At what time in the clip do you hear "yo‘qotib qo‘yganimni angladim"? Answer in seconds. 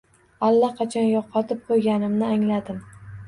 1.09-2.81